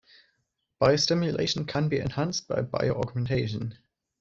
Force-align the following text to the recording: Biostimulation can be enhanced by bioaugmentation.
Biostimulation 0.81 1.65
can 1.67 1.87
be 1.87 1.99
enhanced 1.99 2.47
by 2.47 2.63
bioaugmentation. 2.63 3.77